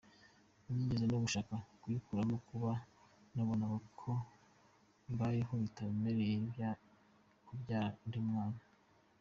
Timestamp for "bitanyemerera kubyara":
5.63-7.89